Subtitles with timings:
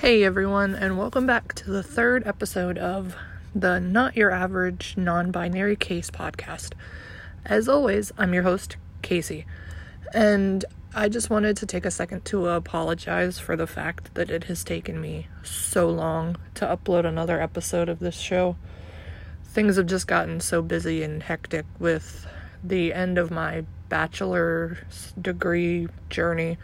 [0.00, 3.14] Hey everyone, and welcome back to the third episode of
[3.54, 6.72] the Not Your Average Non Binary Case podcast.
[7.44, 9.44] As always, I'm your host, Casey,
[10.14, 14.44] and I just wanted to take a second to apologize for the fact that it
[14.44, 18.56] has taken me so long to upload another episode of this show.
[19.44, 22.26] Things have just gotten so busy and hectic with
[22.64, 26.56] the end of my bachelor's degree journey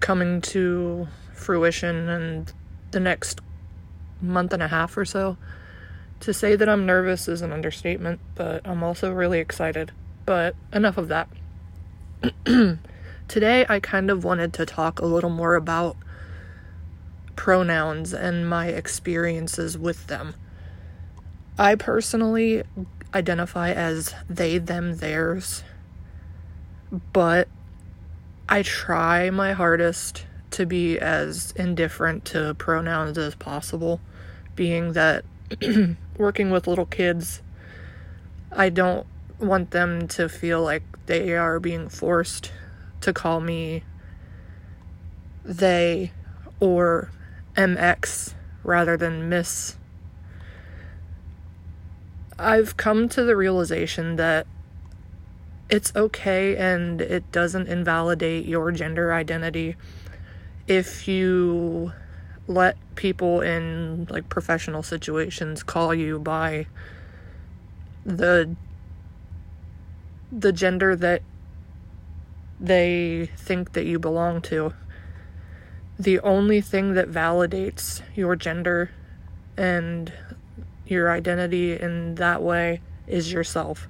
[0.00, 2.46] coming to fruition in
[2.90, 3.40] the next
[4.20, 5.36] month and a half or so.
[6.20, 9.92] To say that I'm nervous is an understatement, but I'm also really excited.
[10.24, 11.28] But enough of that.
[13.28, 15.96] Today, I kind of wanted to talk a little more about
[17.36, 20.34] pronouns and my experiences with them.
[21.58, 22.62] I personally
[23.14, 25.62] identify as they, them, theirs,
[27.12, 27.48] but
[28.48, 30.25] I try my hardest
[30.56, 34.00] to be as indifferent to pronouns as possible,
[34.54, 35.22] being that
[36.16, 37.42] working with little kids,
[38.50, 39.06] I don't
[39.38, 42.52] want them to feel like they are being forced
[43.02, 43.84] to call me
[45.44, 46.10] they
[46.58, 47.10] or
[47.54, 48.32] MX
[48.64, 49.76] rather than Miss.
[52.38, 54.46] I've come to the realization that
[55.68, 59.76] it's okay and it doesn't invalidate your gender identity
[60.66, 61.92] if you
[62.48, 66.66] let people in like professional situations call you by
[68.04, 68.54] the
[70.30, 71.22] the gender that
[72.58, 74.72] they think that you belong to
[75.98, 78.90] the only thing that validates your gender
[79.56, 80.12] and
[80.86, 83.88] your identity in that way is yourself.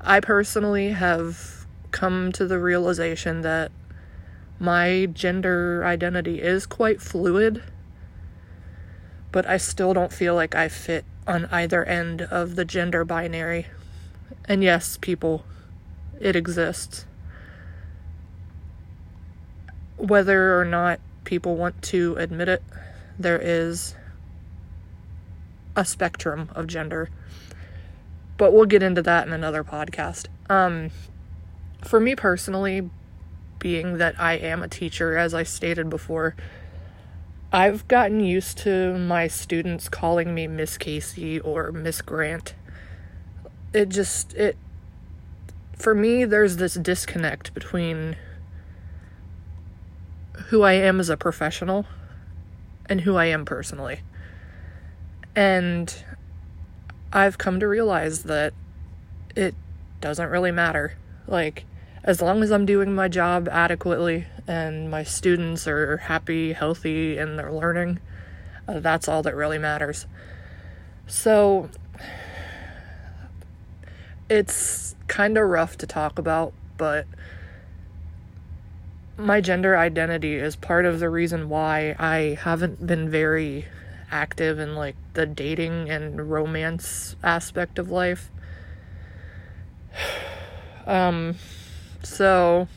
[0.00, 3.70] I personally have come to the realization that
[4.58, 7.62] my gender identity is quite fluid,
[9.32, 13.66] but I still don't feel like I fit on either end of the gender binary.
[14.44, 15.44] And yes, people,
[16.20, 17.06] it exists.
[19.96, 22.62] Whether or not people want to admit it,
[23.18, 23.94] there is
[25.76, 27.08] a spectrum of gender.
[28.36, 30.26] But we'll get into that in another podcast.
[30.50, 30.90] Um,
[31.82, 32.90] for me personally,
[33.64, 36.36] being that I am a teacher, as I stated before,
[37.50, 42.52] I've gotten used to my students calling me Miss Casey or Miss Grant.
[43.72, 44.58] It just, it,
[45.78, 48.16] for me, there's this disconnect between
[50.48, 51.86] who I am as a professional
[52.84, 54.00] and who I am personally.
[55.34, 56.04] And
[57.14, 58.52] I've come to realize that
[59.34, 59.54] it
[60.02, 60.98] doesn't really matter.
[61.26, 61.64] Like,
[62.04, 67.38] as long as I'm doing my job adequately and my students are happy, healthy, and
[67.38, 67.98] they're learning,
[68.68, 70.06] uh, that's all that really matters.
[71.06, 71.70] So,
[74.28, 77.06] it's kind of rough to talk about, but
[79.16, 83.66] my gender identity is part of the reason why I haven't been very
[84.10, 88.30] active in like the dating and romance aspect of life.
[90.86, 91.36] Um,
[92.04, 92.68] so,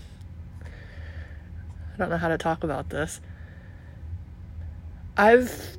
[0.64, 3.22] I don't know how to talk about this.
[5.18, 5.78] I've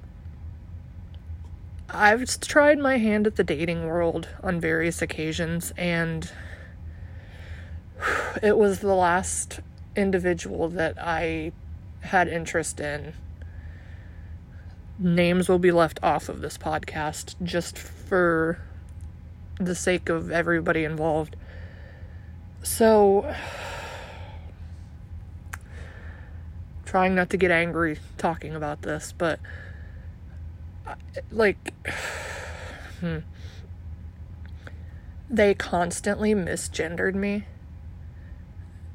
[1.91, 6.31] I've tried my hand at the dating world on various occasions and
[8.43, 9.61] it was the last
[9.97, 11.53] individual that I
[12.01, 13.15] had interest in.
[14.99, 18.61] Names will be left off of this podcast just for
[19.59, 21.37] the sake of everybody involved.
[22.63, 23.35] So,
[26.85, 29.39] trying not to get angry talking about this, but
[31.31, 31.73] like,
[33.01, 33.19] hmm,
[35.29, 37.45] they constantly misgendered me.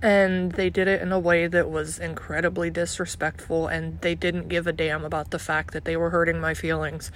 [0.02, 4.68] And they did it in a way that was incredibly disrespectful, and they didn't give
[4.68, 7.10] a damn about the fact that they were hurting my feelings.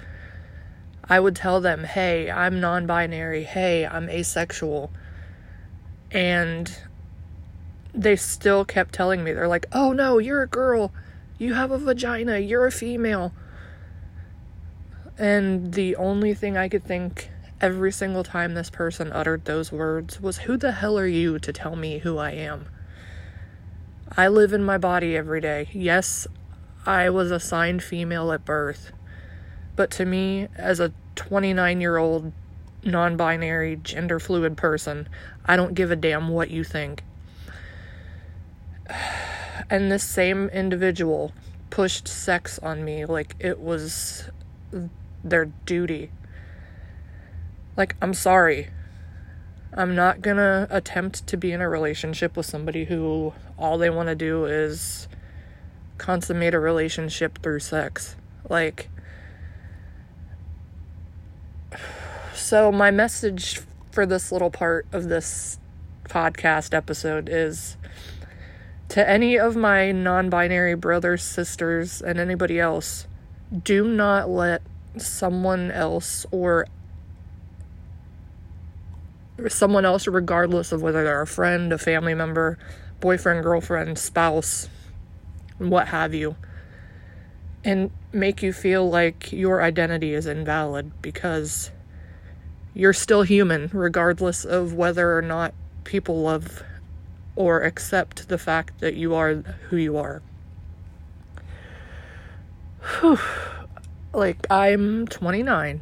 [1.04, 4.90] I would tell them, hey, I'm non binary, hey, I'm asexual
[6.10, 6.78] and
[7.94, 10.92] they still kept telling me, they're like, oh no, you're a girl.
[11.38, 12.38] You have a vagina.
[12.38, 13.32] You're a female.
[15.18, 20.20] And the only thing I could think every single time this person uttered those words
[20.20, 22.68] was, who the hell are you to tell me who I am?
[24.16, 25.68] I live in my body every day.
[25.72, 26.26] Yes,
[26.86, 28.92] I was assigned female at birth.
[29.76, 32.32] But to me, as a 29 year old
[32.84, 35.08] non binary, gender fluid person.
[35.44, 37.02] I don't give a damn what you think.
[39.70, 41.32] And this same individual
[41.68, 44.30] pushed sex on me like it was
[45.22, 46.10] their duty.
[47.76, 48.68] Like, I'm sorry.
[49.72, 54.08] I'm not gonna attempt to be in a relationship with somebody who all they want
[54.08, 55.08] to do is
[55.98, 58.16] consummate a relationship through sex.
[58.48, 58.88] Like,
[62.48, 63.60] so my message
[63.90, 65.58] for this little part of this
[66.04, 67.76] podcast episode is
[68.88, 73.06] to any of my non binary brothers, sisters, and anybody else,
[73.64, 74.62] do not let
[74.96, 76.66] someone else or
[79.48, 82.58] someone else, regardless of whether they're a friend, a family member,
[82.98, 84.70] boyfriend, girlfriend, spouse,
[85.58, 86.34] what have you,
[87.62, 91.72] and make you feel like your identity is invalid because
[92.78, 95.52] you're still human, regardless of whether or not
[95.82, 96.62] people love
[97.34, 99.34] or accept the fact that you are
[99.68, 100.22] who you are.
[103.00, 103.18] Whew.
[104.12, 105.80] Like, I'm 29,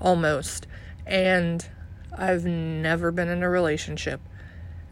[0.00, 0.66] almost,
[1.06, 1.68] and
[2.16, 4.22] I've never been in a relationship.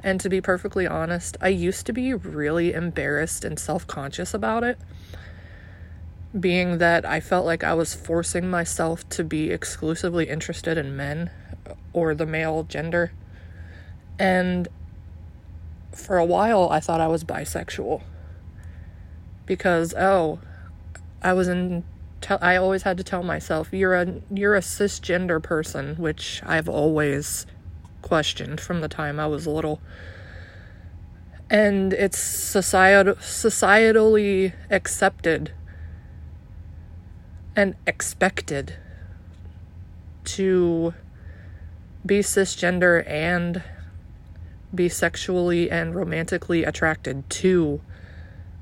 [0.02, 4.64] And to be perfectly honest, I used to be really embarrassed and self conscious about
[4.64, 4.79] it,
[6.38, 11.31] being that I felt like I was forcing myself to be exclusively interested in men
[11.93, 13.12] or the male gender.
[14.19, 14.69] And
[15.93, 18.02] for a while, I thought I was bisexual
[19.46, 20.40] because, oh,
[21.23, 21.84] I was in
[22.40, 27.46] I always had to tell myself you're a you're a cisgender person, which I've always
[28.00, 29.81] questioned from the time I was little.
[31.50, 35.52] And it's societal societally accepted
[37.54, 38.75] and expected
[40.25, 40.94] to
[42.04, 43.62] be cisgender and
[44.75, 47.81] be sexually and romantically attracted to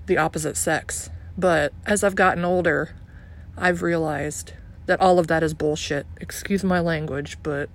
[0.07, 1.11] the opposite sex.
[1.39, 2.97] But as I've gotten older,
[3.57, 4.53] I've realized
[4.87, 6.07] that all of that is bullshit.
[6.21, 7.71] Excuse my language, but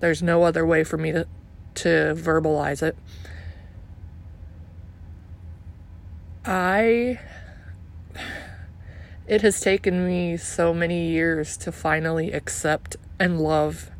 [0.00, 1.26] there's no other way for me to
[1.74, 2.96] to verbalize it.
[6.44, 7.18] I
[9.26, 13.90] it has taken me so many years to finally accept and love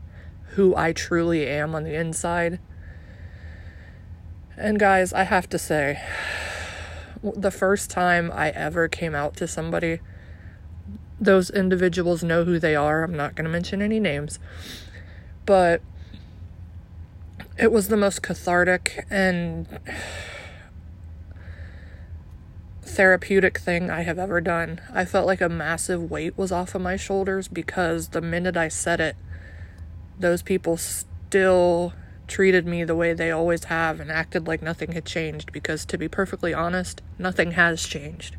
[0.50, 2.58] who I truly am on the inside.
[4.56, 6.00] And guys, I have to say,
[7.22, 10.00] the first time I ever came out to somebody,
[11.20, 13.02] those individuals know who they are.
[13.02, 14.38] I'm not going to mention any names.
[15.46, 15.80] But
[17.58, 19.78] it was the most cathartic and
[22.94, 24.80] therapeutic thing I have ever done.
[24.92, 28.68] I felt like a massive weight was off of my shoulders because the minute I
[28.68, 29.16] said it,
[30.18, 31.92] those people still
[32.28, 35.98] treated me the way they always have and acted like nothing had changed because, to
[35.98, 38.36] be perfectly honest, nothing has changed.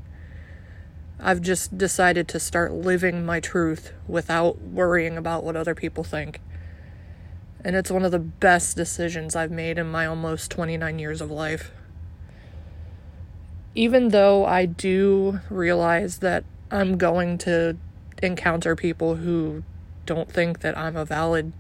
[1.20, 6.40] I've just decided to start living my truth without worrying about what other people think.
[7.64, 11.32] And it's one of the best decisions I've made in my almost 29 years of
[11.32, 11.72] life.
[13.76, 17.78] Even though I do realize that I'm going to
[18.24, 19.64] encounter people who
[20.06, 21.52] don't think that I'm a valid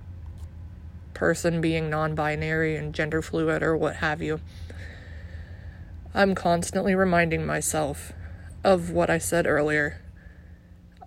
[1.14, 4.40] person being non binary and gender fluid or what have you,
[6.14, 8.14] I'm constantly reminding myself
[8.64, 10.02] of what I said earlier.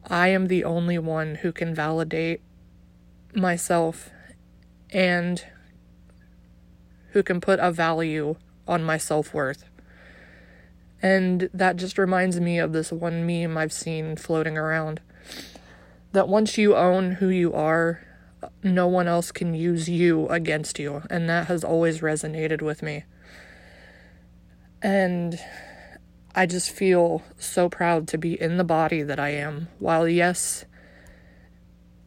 [0.06, 2.42] I am the only one who can validate
[3.34, 4.10] myself
[4.90, 5.44] and
[7.12, 9.67] who can put a value on my self worth.
[11.00, 15.00] And that just reminds me of this one meme I've seen floating around
[16.12, 18.04] that once you own who you are,
[18.62, 21.02] no one else can use you against you.
[21.10, 23.04] And that has always resonated with me.
[24.82, 25.38] And
[26.34, 29.68] I just feel so proud to be in the body that I am.
[29.78, 30.64] While, yes,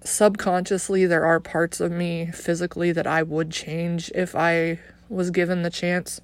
[0.04, 4.80] subconsciously there are parts of me physically that I would change if I
[5.10, 6.22] was given the chance.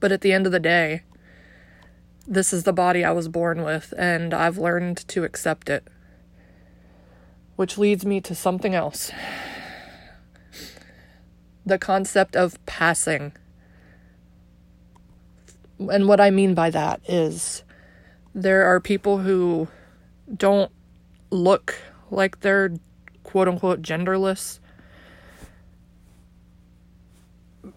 [0.00, 1.02] But at the end of the day,
[2.26, 5.86] this is the body I was born with, and I've learned to accept it.
[7.56, 9.12] Which leads me to something else
[11.66, 13.32] the concept of passing
[15.88, 17.62] and what I mean by that is
[18.34, 19.68] there are people who
[20.36, 20.70] don't
[21.30, 21.76] look
[22.10, 22.72] like they're
[23.22, 24.58] quote unquote genderless.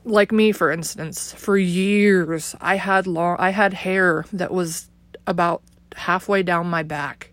[0.06, 4.90] Like me, for instance, for years I had long I had hair that was
[5.28, 5.62] about
[5.96, 7.32] halfway down my back.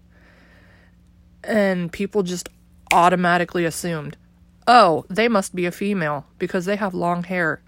[1.43, 2.49] And people just
[2.93, 4.17] automatically assumed,
[4.67, 7.63] oh, they must be a female because they have long hair.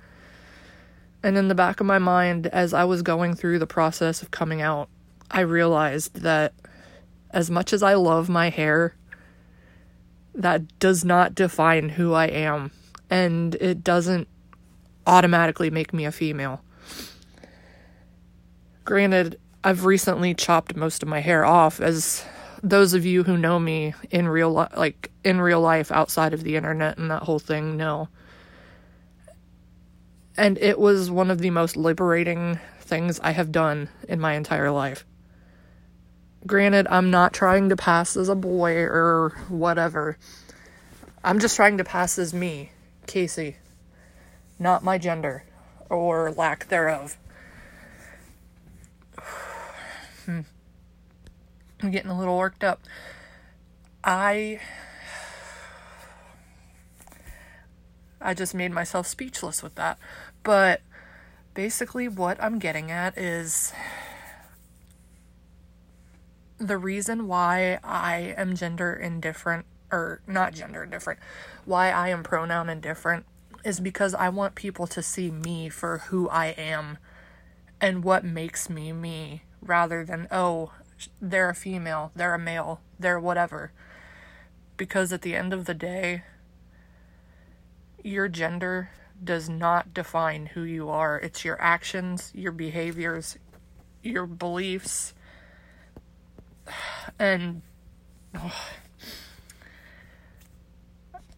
[1.23, 4.31] And in the back of my mind, as I was going through the process of
[4.31, 4.89] coming out,
[5.31, 6.53] I realized that
[7.31, 8.95] as much as I love my hair,
[10.35, 12.73] that does not define who I am.
[13.09, 14.29] And it doesn't
[15.07, 16.63] automatically make me a female.
[18.85, 22.25] Granted, I've recently chopped most of my hair off as
[22.63, 26.45] those of you who know me in real li- like in real life outside of
[26.45, 28.09] the internet and that whole thing know.
[30.37, 34.71] And it was one of the most liberating things I have done in my entire
[34.71, 35.05] life.
[36.47, 40.19] Granted, I'm not trying to pass as a boy or whatever.
[41.23, 42.73] I'm just trying to pass as me,
[43.07, 43.57] Casey,
[44.63, 45.45] not my gender
[45.91, 47.19] or lack thereof.
[50.25, 50.41] hmm.
[51.83, 52.81] I'm getting a little worked up.
[54.05, 54.61] I
[58.21, 59.99] I just made myself speechless with that.
[60.45, 60.81] But
[61.55, 63.73] basically what I'm getting at is
[66.59, 71.19] the reason why I am gender indifferent or not gender indifferent,
[71.65, 73.27] why I am pronoun indifferent
[73.65, 76.99] is because I want people to see me for who I am
[77.81, 80.73] and what makes me me rather than oh
[81.21, 83.73] they're a female, they're a male, they're whatever.
[84.77, 86.23] Because at the end of the day,
[88.03, 88.91] your gender
[89.23, 91.19] does not define who you are.
[91.19, 93.39] It's your actions, your behaviors,
[94.03, 95.15] your beliefs,
[97.19, 97.63] and.
[98.35, 98.69] Oh,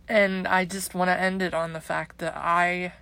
[0.09, 2.93] and I just want to end it on the fact that I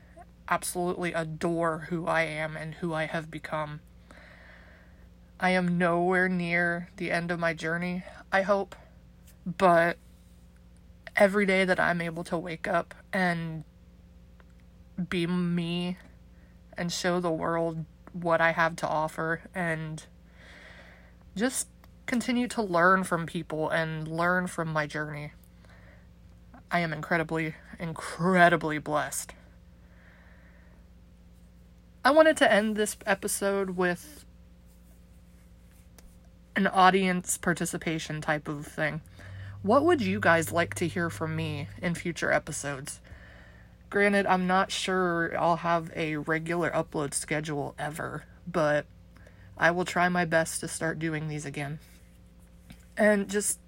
[0.49, 3.81] absolutely adore who I am and who I have become.
[5.41, 8.77] I am nowhere near the end of my journey, I hope.
[9.45, 9.99] But
[11.17, 13.65] every day that I'm able to wake up and
[15.09, 15.99] be me
[16.77, 20.05] and show the world what I have to offer and
[21.35, 21.69] just
[22.07, 25.33] continue to learn from people and learn from my journey.
[26.73, 29.35] I am incredibly, incredibly blessed.
[32.03, 34.25] I wanted to end this episode with
[36.57, 39.03] an audience participation type of thing.
[39.61, 43.01] What would you guys like to hear from me in future episodes?
[43.91, 48.87] Granted, I'm not sure I'll have a regular upload schedule ever, but
[49.59, 51.81] I will try my best to start doing these again.
[52.97, 53.59] And just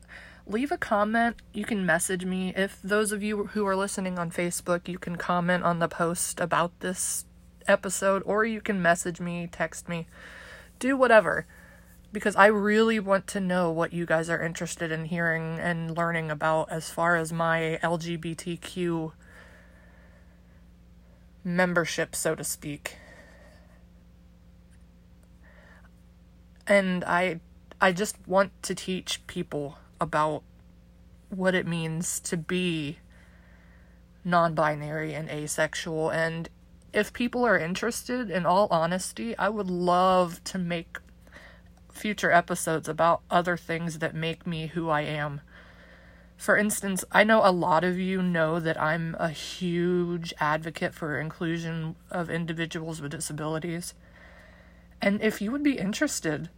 [0.46, 1.36] leave a comment.
[1.52, 2.52] You can message me.
[2.56, 6.40] If those of you who are listening on Facebook, you can comment on the post
[6.40, 7.24] about this
[7.66, 10.06] episode, or you can message me, text me,
[10.78, 11.46] do whatever
[12.14, 16.30] because I really want to know what you guys are interested in hearing and learning
[16.30, 19.12] about as far as my LGBTQ
[21.42, 22.98] membership, so to speak.
[26.68, 27.40] And I
[27.80, 30.42] I just want to teach people about
[31.30, 32.98] what it means to be
[34.24, 36.48] non-binary and asexual and
[36.94, 40.98] if people are interested in all honesty, I would love to make
[41.92, 45.40] future episodes about other things that make me who I am.
[46.36, 51.18] For instance, I know a lot of you know that I'm a huge advocate for
[51.18, 53.94] inclusion of individuals with disabilities.
[55.02, 56.48] And if you would be interested,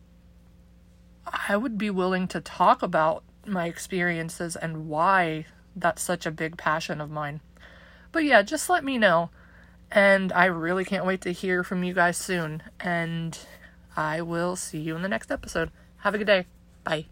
[1.27, 6.57] I would be willing to talk about my experiences and why that's such a big
[6.57, 7.41] passion of mine.
[8.13, 9.31] But yeah, just let me know.
[9.91, 12.63] And I really can't wait to hear from you guys soon.
[12.81, 13.39] And
[13.97, 15.71] I will see you in the next episode.
[15.99, 16.47] Have a good day.
[16.85, 17.07] Bye.